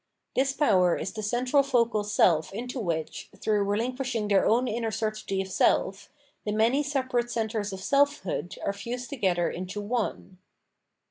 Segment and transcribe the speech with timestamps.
[0.35, 5.43] This power is the central focal seK into which, through relinquishing their own inner certainty
[5.43, 6.07] of seK,
[6.43, 10.39] the many separate centres of seK hood are fused together into one.